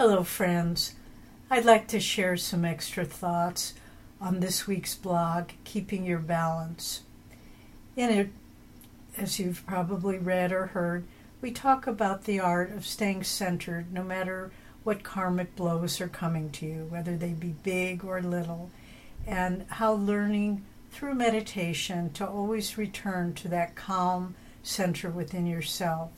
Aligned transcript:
Hello, 0.00 0.24
friends. 0.24 0.94
I'd 1.50 1.66
like 1.66 1.86
to 1.88 2.00
share 2.00 2.38
some 2.38 2.64
extra 2.64 3.04
thoughts 3.04 3.74
on 4.18 4.40
this 4.40 4.66
week's 4.66 4.94
blog, 4.94 5.50
Keeping 5.64 6.06
Your 6.06 6.20
Balance. 6.20 7.02
In 7.96 8.08
it, 8.08 8.30
as 9.18 9.38
you've 9.38 9.62
probably 9.66 10.16
read 10.16 10.52
or 10.52 10.68
heard, 10.68 11.04
we 11.42 11.50
talk 11.50 11.86
about 11.86 12.24
the 12.24 12.40
art 12.40 12.72
of 12.72 12.86
staying 12.86 13.24
centered 13.24 13.92
no 13.92 14.02
matter 14.02 14.50
what 14.84 15.02
karmic 15.02 15.54
blows 15.54 16.00
are 16.00 16.08
coming 16.08 16.48
to 16.52 16.64
you, 16.64 16.86
whether 16.88 17.14
they 17.14 17.34
be 17.34 17.54
big 17.62 18.02
or 18.02 18.22
little, 18.22 18.70
and 19.26 19.66
how 19.68 19.92
learning 19.92 20.64
through 20.90 21.14
meditation 21.14 22.10
to 22.14 22.26
always 22.26 22.78
return 22.78 23.34
to 23.34 23.48
that 23.48 23.76
calm 23.76 24.34
center 24.62 25.10
within 25.10 25.44
yourself. 25.44 26.10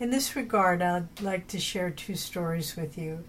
In 0.00 0.10
this 0.10 0.34
regard, 0.34 0.82
I'd 0.82 1.20
like 1.20 1.46
to 1.48 1.60
share 1.60 1.88
two 1.88 2.16
stories 2.16 2.74
with 2.74 2.98
you. 2.98 3.22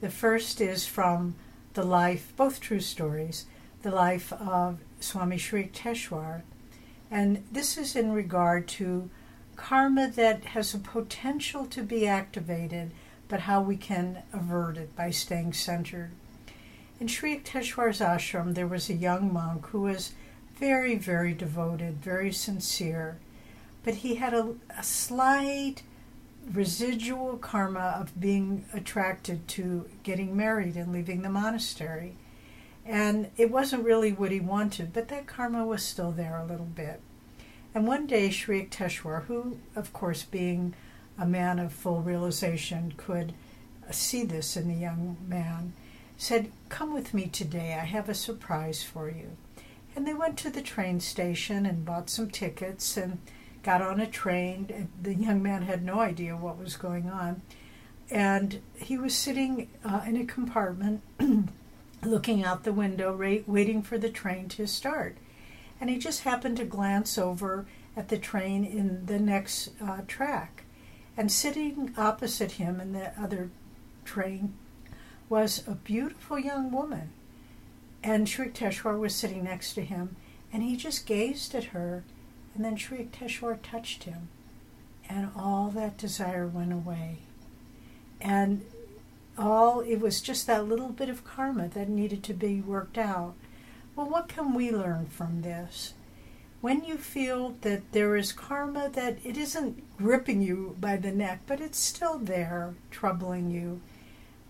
The 0.00 0.08
first 0.08 0.62
is 0.62 0.86
from 0.86 1.34
the 1.74 1.84
life, 1.84 2.32
both 2.38 2.58
true 2.58 2.80
stories, 2.80 3.44
the 3.82 3.90
life 3.90 4.32
of 4.32 4.78
Swami 4.98 5.36
Sri 5.36 5.64
Yukteswar. 5.64 6.40
And 7.10 7.44
this 7.52 7.76
is 7.76 7.94
in 7.94 8.12
regard 8.12 8.66
to 8.68 9.10
karma 9.56 10.08
that 10.08 10.46
has 10.46 10.72
a 10.72 10.78
potential 10.78 11.66
to 11.66 11.82
be 11.82 12.08
activated, 12.08 12.92
but 13.28 13.40
how 13.40 13.60
we 13.60 13.76
can 13.76 14.22
avert 14.32 14.78
it 14.78 14.96
by 14.96 15.10
staying 15.10 15.52
centered. 15.52 16.12
In 16.98 17.08
Sri 17.08 17.36
Yukteswar's 17.36 18.00
ashram, 18.00 18.54
there 18.54 18.66
was 18.66 18.88
a 18.88 18.94
young 18.94 19.34
monk 19.34 19.66
who 19.66 19.82
was 19.82 20.12
very, 20.58 20.96
very 20.96 21.34
devoted, 21.34 22.02
very 22.02 22.32
sincere, 22.32 23.18
but 23.84 23.96
he 23.96 24.14
had 24.14 24.32
a, 24.32 24.54
a 24.78 24.82
slight 24.82 25.82
residual 26.52 27.36
karma 27.38 27.96
of 28.00 28.18
being 28.20 28.64
attracted 28.72 29.46
to 29.48 29.88
getting 30.02 30.36
married 30.36 30.76
and 30.76 30.92
leaving 30.92 31.22
the 31.22 31.28
monastery. 31.28 32.16
And 32.84 33.30
it 33.36 33.50
wasn't 33.50 33.84
really 33.84 34.12
what 34.12 34.30
he 34.30 34.40
wanted, 34.40 34.92
but 34.92 35.08
that 35.08 35.26
karma 35.26 35.66
was 35.66 35.82
still 35.82 36.12
there 36.12 36.36
a 36.36 36.46
little 36.46 36.66
bit. 36.66 37.00
And 37.74 37.86
one 37.86 38.06
day, 38.06 38.30
Sri 38.30 38.64
Yukteswar, 38.64 39.24
who, 39.24 39.58
of 39.74 39.92
course, 39.92 40.22
being 40.22 40.74
a 41.18 41.26
man 41.26 41.58
of 41.58 41.72
full 41.72 42.00
realization, 42.00 42.94
could 42.96 43.34
see 43.90 44.24
this 44.24 44.56
in 44.56 44.68
the 44.68 44.74
young 44.74 45.16
man, 45.26 45.72
said, 46.16 46.50
Come 46.68 46.94
with 46.94 47.12
me 47.12 47.26
today. 47.26 47.74
I 47.74 47.84
have 47.84 48.08
a 48.08 48.14
surprise 48.14 48.82
for 48.82 49.10
you. 49.10 49.36
And 49.94 50.06
they 50.06 50.14
went 50.14 50.38
to 50.38 50.50
the 50.50 50.62
train 50.62 51.00
station 51.00 51.66
and 51.66 51.84
bought 51.84 52.08
some 52.08 52.30
tickets 52.30 52.96
and 52.96 53.18
got 53.66 53.82
on 53.82 53.98
a 53.98 54.06
train. 54.06 54.88
The 55.02 55.12
young 55.12 55.42
man 55.42 55.62
had 55.62 55.84
no 55.84 55.98
idea 55.98 56.36
what 56.36 56.56
was 56.56 56.76
going 56.76 57.10
on. 57.10 57.42
And 58.08 58.60
he 58.76 58.96
was 58.96 59.12
sitting 59.12 59.68
uh, 59.84 60.02
in 60.06 60.16
a 60.16 60.24
compartment, 60.24 61.02
looking 62.04 62.44
out 62.44 62.62
the 62.62 62.72
window, 62.72 63.12
ra- 63.12 63.42
waiting 63.44 63.82
for 63.82 63.98
the 63.98 64.08
train 64.08 64.48
to 64.50 64.68
start. 64.68 65.16
And 65.80 65.90
he 65.90 65.98
just 65.98 66.22
happened 66.22 66.58
to 66.58 66.64
glance 66.64 67.18
over 67.18 67.66
at 67.96 68.08
the 68.08 68.18
train 68.18 68.64
in 68.64 69.06
the 69.06 69.18
next 69.18 69.70
uh, 69.82 70.02
track. 70.06 70.62
And 71.16 71.32
sitting 71.32 71.92
opposite 71.98 72.52
him 72.52 72.80
in 72.80 72.92
the 72.92 73.20
other 73.20 73.50
train 74.04 74.54
was 75.28 75.66
a 75.66 75.72
beautiful 75.72 76.38
young 76.38 76.70
woman. 76.70 77.10
And 78.00 78.28
Sri 78.28 78.46
Yukteswar 78.46 78.96
was 78.96 79.12
sitting 79.12 79.42
next 79.42 79.74
to 79.74 79.82
him, 79.82 80.14
and 80.52 80.62
he 80.62 80.76
just 80.76 81.04
gazed 81.04 81.52
at 81.56 81.64
her 81.64 82.04
and 82.56 82.64
then 82.64 82.76
Sri 82.76 83.04
Yukteswar 83.04 83.58
touched 83.62 84.04
him, 84.04 84.28
and 85.08 85.28
all 85.36 85.68
that 85.70 85.98
desire 85.98 86.46
went 86.46 86.72
away. 86.72 87.18
And 88.20 88.64
all 89.36 89.80
it 89.80 90.00
was 90.00 90.22
just 90.22 90.46
that 90.46 90.66
little 90.66 90.88
bit 90.88 91.10
of 91.10 91.24
karma 91.24 91.68
that 91.68 91.88
needed 91.90 92.22
to 92.24 92.32
be 92.34 92.62
worked 92.62 92.96
out. 92.96 93.34
Well, 93.94 94.08
what 94.08 94.28
can 94.28 94.54
we 94.54 94.70
learn 94.70 95.06
from 95.06 95.42
this? 95.42 95.92
When 96.62 96.82
you 96.82 96.96
feel 96.96 97.56
that 97.60 97.92
there 97.92 98.16
is 98.16 98.32
karma 98.32 98.88
that 98.88 99.18
it 99.22 99.36
isn't 99.36 99.82
gripping 99.98 100.40
you 100.40 100.76
by 100.80 100.96
the 100.96 101.12
neck, 101.12 101.40
but 101.46 101.60
it's 101.60 101.78
still 101.78 102.18
there, 102.18 102.74
troubling 102.90 103.50
you, 103.50 103.82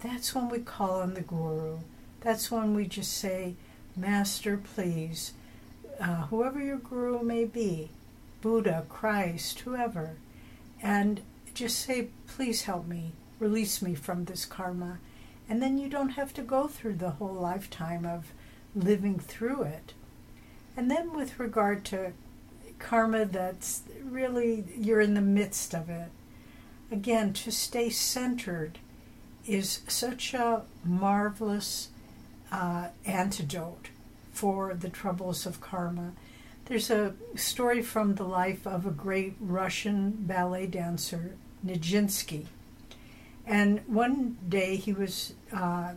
that's 0.00 0.34
when 0.34 0.48
we 0.48 0.60
call 0.60 1.00
on 1.00 1.14
the 1.14 1.20
Guru. 1.20 1.78
That's 2.20 2.50
when 2.50 2.74
we 2.74 2.86
just 2.86 3.12
say, 3.12 3.54
Master, 3.96 4.56
please, 4.56 5.32
uh, 6.00 6.26
whoever 6.26 6.60
your 6.60 6.78
Guru 6.78 7.22
may 7.22 7.44
be, 7.44 7.90
Buddha, 8.40 8.84
Christ, 8.88 9.60
whoever, 9.60 10.16
and 10.82 11.20
just 11.54 11.78
say, 11.80 12.08
please 12.26 12.62
help 12.62 12.86
me, 12.86 13.12
release 13.38 13.80
me 13.80 13.94
from 13.94 14.24
this 14.24 14.44
karma. 14.44 14.98
And 15.48 15.62
then 15.62 15.78
you 15.78 15.88
don't 15.88 16.10
have 16.10 16.34
to 16.34 16.42
go 16.42 16.66
through 16.66 16.96
the 16.96 17.12
whole 17.12 17.32
lifetime 17.32 18.04
of 18.04 18.32
living 18.74 19.18
through 19.18 19.62
it. 19.62 19.94
And 20.76 20.90
then, 20.90 21.14
with 21.14 21.38
regard 21.40 21.84
to 21.86 22.12
karma 22.78 23.24
that's 23.24 23.82
really, 24.04 24.64
you're 24.76 25.00
in 25.00 25.14
the 25.14 25.20
midst 25.20 25.72
of 25.72 25.88
it, 25.88 26.10
again, 26.90 27.32
to 27.32 27.50
stay 27.50 27.88
centered 27.88 28.78
is 29.46 29.80
such 29.88 30.34
a 30.34 30.62
marvelous 30.84 31.88
uh, 32.52 32.88
antidote 33.06 33.88
for 34.36 34.74
the 34.74 34.90
troubles 34.90 35.46
of 35.46 35.60
karma. 35.60 36.12
There's 36.66 36.90
a 36.90 37.14
story 37.36 37.80
from 37.80 38.16
the 38.16 38.24
life 38.24 38.66
of 38.66 38.84
a 38.84 38.90
great 38.90 39.34
Russian 39.40 40.10
ballet 40.10 40.66
dancer, 40.66 41.36
Nijinsky. 41.64 42.46
And 43.46 43.80
one 43.86 44.36
day 44.46 44.76
he 44.76 44.92
was 44.92 45.32
uh, 45.52 45.92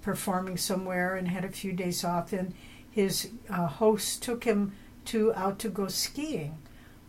performing 0.00 0.56
somewhere 0.56 1.16
and 1.16 1.28
had 1.28 1.44
a 1.44 1.48
few 1.48 1.72
days 1.72 2.04
off, 2.04 2.32
and 2.32 2.54
his 2.90 3.30
uh, 3.50 3.66
host 3.66 4.22
took 4.22 4.44
him 4.44 4.72
to 5.06 5.34
out 5.34 5.58
to 5.58 5.68
go 5.68 5.88
skiing. 5.88 6.56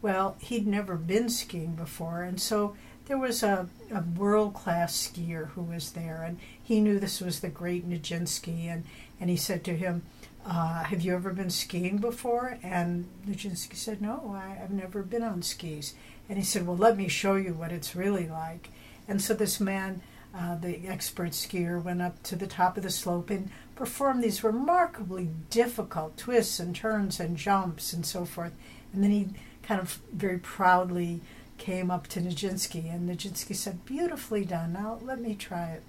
Well, 0.01 0.35
he'd 0.39 0.67
never 0.67 0.95
been 0.95 1.29
skiing 1.29 1.75
before, 1.75 2.23
and 2.23 2.41
so 2.41 2.75
there 3.05 3.17
was 3.17 3.43
a, 3.43 3.69
a 3.93 4.01
world 4.01 4.55
class 4.55 5.07
skier 5.07 5.49
who 5.49 5.61
was 5.61 5.91
there, 5.91 6.23
and 6.27 6.39
he 6.61 6.81
knew 6.81 6.99
this 6.99 7.21
was 7.21 7.39
the 7.39 7.49
great 7.49 7.87
Nijinsky, 7.87 8.65
and, 8.65 8.83
and 9.21 9.29
he 9.29 9.37
said 9.37 9.63
to 9.65 9.75
him, 9.75 10.01
uh, 10.45 10.83
have 10.83 11.01
you 11.01 11.15
ever 11.15 11.33
been 11.33 11.49
skiing 11.49 11.97
before? 11.97 12.59
And 12.61 13.07
Nijinsky 13.27 13.75
said, 13.75 14.01
no, 14.01 14.35
I, 14.37 14.55
have 14.55 14.71
never 14.71 15.01
been 15.01 15.23
on 15.23 15.41
skis. 15.41 15.95
And 16.29 16.37
he 16.37 16.43
said, 16.43 16.67
well, 16.67 16.77
let 16.77 16.97
me 16.97 17.07
show 17.07 17.35
you 17.35 17.53
what 17.53 17.71
it's 17.71 17.95
really 17.95 18.27
like. 18.27 18.69
And 19.07 19.21
so 19.21 19.33
this 19.33 19.59
man, 19.59 20.01
uh, 20.35 20.55
the 20.55 20.87
expert 20.87 21.31
skier, 21.31 21.81
went 21.81 22.01
up 22.01 22.21
to 22.23 22.35
the 22.35 22.47
top 22.47 22.77
of 22.77 22.83
the 22.83 22.91
slope 22.91 23.31
and 23.31 23.49
performed 23.75 24.23
these 24.23 24.43
remarkably 24.43 25.29
difficult 25.49 26.15
twists 26.15 26.59
and 26.59 26.75
turns 26.75 27.19
and 27.19 27.37
jumps 27.37 27.91
and 27.91 28.05
so 28.05 28.23
forth. 28.23 28.53
And 28.93 29.03
then 29.03 29.11
he 29.11 29.29
kind 29.63 29.81
of 29.81 29.99
very 30.13 30.37
proudly 30.37 31.21
came 31.57 31.89
up 31.89 32.05
to 32.07 32.19
Nijinsky, 32.19 32.93
and 32.93 33.09
Nijinsky 33.09 33.55
said, 33.55 33.85
Beautifully 33.85 34.45
done. 34.45 34.73
Now 34.73 34.99
let 35.01 35.19
me 35.19 35.35
try 35.35 35.69
it. 35.69 35.83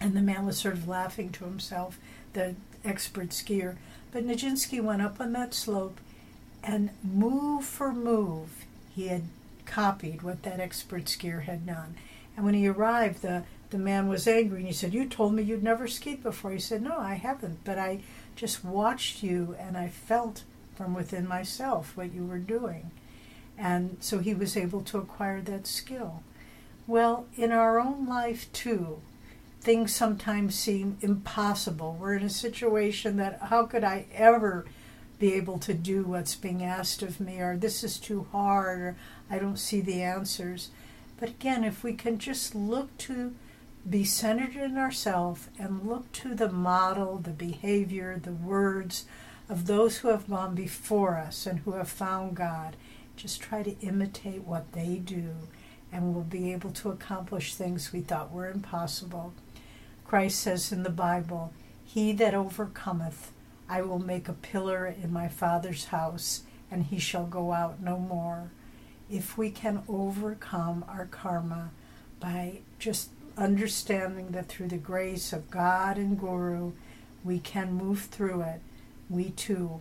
And 0.00 0.14
the 0.14 0.20
man 0.20 0.44
was 0.44 0.58
sort 0.58 0.74
of 0.74 0.88
laughing 0.88 1.30
to 1.30 1.44
himself, 1.44 1.98
the 2.32 2.54
expert 2.84 3.30
skier. 3.30 3.76
But 4.12 4.26
Nijinsky 4.26 4.82
went 4.82 5.02
up 5.02 5.20
on 5.20 5.32
that 5.32 5.54
slope, 5.54 6.00
and 6.62 6.90
move 7.02 7.64
for 7.64 7.92
move, 7.92 8.64
he 8.94 9.08
had 9.08 9.24
copied 9.66 10.22
what 10.22 10.42
that 10.42 10.60
expert 10.60 11.04
skier 11.04 11.42
had 11.42 11.66
done. 11.66 11.94
And 12.36 12.44
when 12.44 12.54
he 12.54 12.66
arrived, 12.66 13.22
the, 13.22 13.44
the 13.70 13.78
man 13.78 14.08
was 14.08 14.26
angry 14.26 14.58
and 14.58 14.66
he 14.66 14.72
said, 14.72 14.94
You 14.94 15.06
told 15.06 15.34
me 15.34 15.42
you'd 15.42 15.62
never 15.62 15.86
skied 15.86 16.22
before. 16.22 16.52
He 16.52 16.58
said, 16.58 16.82
No, 16.82 16.98
I 16.98 17.14
haven't, 17.14 17.64
but 17.64 17.78
I 17.78 18.00
just 18.34 18.64
watched 18.64 19.22
you 19.22 19.56
and 19.58 19.76
I 19.76 19.88
felt 19.88 20.42
from 20.74 20.94
within 20.94 21.28
myself 21.28 21.96
what 21.96 22.12
you 22.12 22.24
were 22.24 22.38
doing. 22.38 22.90
And 23.56 23.98
so 24.00 24.18
he 24.18 24.34
was 24.34 24.56
able 24.56 24.80
to 24.82 24.98
acquire 24.98 25.40
that 25.42 25.66
skill. 25.66 26.22
Well, 26.86 27.26
in 27.36 27.52
our 27.52 27.78
own 27.78 28.06
life, 28.06 28.52
too, 28.52 29.00
things 29.64 29.94
sometimes 29.94 30.54
seem 30.54 30.98
impossible. 31.00 31.96
We're 31.98 32.16
in 32.16 32.22
a 32.22 32.30
situation 32.30 33.16
that 33.16 33.40
how 33.44 33.64
could 33.64 33.82
I 33.82 34.04
ever 34.12 34.66
be 35.18 35.32
able 35.32 35.58
to 35.60 35.72
do 35.72 36.02
what's 36.04 36.34
being 36.34 36.62
asked 36.62 37.02
of 37.02 37.18
me, 37.18 37.40
or 37.40 37.56
this 37.56 37.82
is 37.82 37.98
too 37.98 38.26
hard, 38.30 38.78
or 38.78 38.96
I 39.30 39.38
don't 39.38 39.58
see 39.58 39.80
the 39.80 40.02
answers. 40.02 40.68
But 41.18 41.30
again, 41.30 41.64
if 41.64 41.82
we 41.82 41.94
can 41.94 42.18
just 42.18 42.54
look 42.54 42.94
to 42.98 43.34
be 43.88 44.04
centered 44.04 44.54
in 44.54 44.76
ourselves 44.76 45.48
and 45.58 45.86
look 45.86 46.12
to 46.12 46.34
the 46.34 46.50
model, 46.50 47.16
the 47.16 47.30
behavior, 47.30 48.20
the 48.22 48.32
words 48.32 49.06
of 49.48 49.66
those 49.66 49.98
who 49.98 50.08
have 50.08 50.28
gone 50.28 50.54
before 50.54 51.16
us 51.16 51.46
and 51.46 51.60
who 51.60 51.72
have 51.72 51.88
found 51.88 52.36
God, 52.36 52.76
just 53.16 53.40
try 53.40 53.62
to 53.62 53.78
imitate 53.80 54.42
what 54.42 54.72
they 54.72 54.96
do, 54.96 55.30
and 55.90 56.12
we'll 56.12 56.22
be 56.22 56.52
able 56.52 56.70
to 56.72 56.90
accomplish 56.90 57.54
things 57.54 57.94
we 57.94 58.00
thought 58.00 58.30
were 58.30 58.50
impossible. 58.50 59.32
Christ 60.14 60.42
says 60.42 60.70
in 60.70 60.84
the 60.84 60.90
Bible, 60.90 61.52
He 61.84 62.12
that 62.12 62.34
overcometh, 62.34 63.32
I 63.68 63.82
will 63.82 63.98
make 63.98 64.28
a 64.28 64.32
pillar 64.32 64.86
in 64.86 65.12
my 65.12 65.26
Father's 65.26 65.86
house, 65.86 66.42
and 66.70 66.84
he 66.84 67.00
shall 67.00 67.26
go 67.26 67.50
out 67.50 67.82
no 67.82 67.98
more. 67.98 68.52
If 69.10 69.36
we 69.36 69.50
can 69.50 69.82
overcome 69.88 70.84
our 70.86 71.06
karma 71.06 71.70
by 72.20 72.60
just 72.78 73.10
understanding 73.36 74.28
that 74.28 74.46
through 74.46 74.68
the 74.68 74.76
grace 74.76 75.32
of 75.32 75.50
God 75.50 75.98
and 75.98 76.16
Guru, 76.16 76.74
we 77.24 77.40
can 77.40 77.72
move 77.72 78.02
through 78.02 78.42
it. 78.42 78.60
We 79.10 79.30
too 79.30 79.80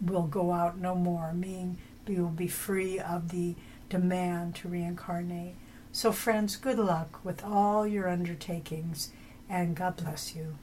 will 0.00 0.26
go 0.26 0.52
out 0.52 0.78
no 0.78 0.94
more, 0.94 1.34
meaning 1.34 1.76
we 2.06 2.18
will 2.18 2.30
be 2.30 2.48
free 2.48 2.98
of 2.98 3.28
the 3.28 3.56
demand 3.90 4.54
to 4.54 4.68
reincarnate. 4.68 5.54
So, 6.00 6.12
friends, 6.12 6.54
good 6.54 6.78
luck 6.78 7.18
with 7.24 7.42
all 7.42 7.84
your 7.84 8.08
undertakings, 8.08 9.10
and 9.48 9.74
God 9.74 9.96
bless 9.96 10.32
you. 10.32 10.54